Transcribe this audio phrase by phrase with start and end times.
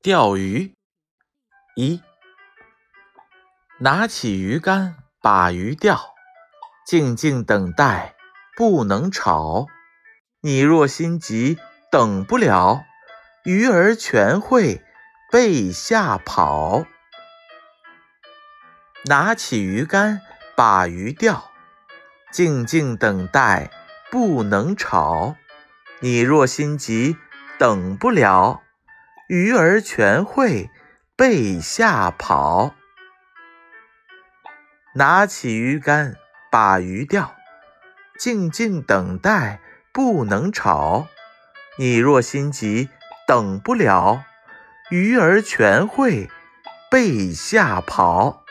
[0.00, 0.74] 钓鱼
[1.74, 2.00] 一，
[3.80, 6.14] 拿起鱼竿把鱼钓，
[6.86, 8.14] 静静等待，
[8.56, 9.66] 不能吵。
[10.40, 11.58] 你若心急
[11.90, 12.84] 等不了，
[13.42, 14.84] 鱼儿全会
[15.32, 16.84] 被吓跑。
[19.06, 20.20] 拿起鱼竿
[20.56, 21.50] 把鱼钓，
[22.30, 23.72] 静静等待，
[24.12, 25.34] 不能吵。
[25.98, 27.16] 你若心急
[27.58, 28.62] 等不了。
[29.28, 30.70] 鱼儿全会
[31.14, 32.74] 被吓跑。
[34.94, 36.16] 拿起鱼竿
[36.50, 37.36] 把鱼钓，
[38.18, 39.60] 静静等待，
[39.92, 41.08] 不能吵。
[41.76, 42.88] 你若心急
[43.26, 44.24] 等不了，
[44.88, 46.30] 鱼儿全会
[46.90, 48.46] 被吓跑。